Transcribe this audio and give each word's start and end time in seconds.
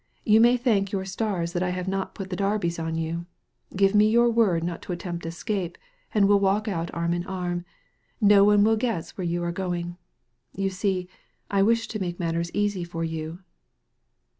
You 0.25 0.41
may 0.41 0.57
thank 0.57 0.91
your 0.91 1.05
stars 1.05 1.53
that 1.53 1.61
I 1.61 1.69
have 1.69 1.87
not 1.87 2.15
put 2.15 2.31
the 2.31 2.35
darbies 2.35 2.79
on 2.79 2.95
you. 2.95 3.27
Give 3.75 3.93
me 3.93 4.09
your 4.09 4.31
word 4.31 4.63
not 4.63 4.81
to 4.81 4.91
attempt 4.93 5.27
escape, 5.27 5.77
and 6.11 6.27
we'll 6.27 6.39
walk 6.39 6.67
out 6.67 6.91
arm 6.91 7.13
in 7.13 7.23
arm; 7.27 7.65
no 8.19 8.43
one 8.43 8.63
will 8.63 8.77
guess 8.77 9.11
where 9.15 9.27
you 9.27 9.43
are 9.43 9.51
going. 9.51 9.97
You 10.55 10.71
see, 10.71 11.07
I 11.51 11.61
wish 11.61 11.87
to 11.89 11.99
make 12.01 12.19
matters 12.19 12.49
easy 12.55 12.83
for 12.83 13.03
you." 13.03 13.41